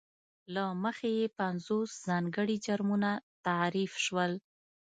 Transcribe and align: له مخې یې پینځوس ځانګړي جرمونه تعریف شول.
له 0.53 0.63
مخې 0.83 1.09
یې 1.19 1.27
پینځوس 1.37 1.89
ځانګړي 2.07 2.57
جرمونه 2.65 3.11
تعریف 3.45 3.91
شول. 4.05 4.31